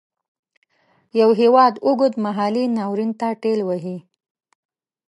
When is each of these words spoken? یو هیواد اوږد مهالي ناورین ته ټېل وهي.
یو 1.19 1.29
هیواد 1.41 1.73
اوږد 1.85 2.13
مهالي 2.25 2.65
ناورین 2.77 3.11
ته 3.19 3.27
ټېل 3.41 3.59
وهي. 3.67 3.97